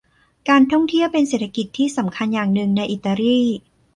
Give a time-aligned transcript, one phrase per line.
[0.49, 3.41] การท่องเที่ยวเป็นเศรษกิจทีสำคัญอย่างหนึ่งในอิตาลี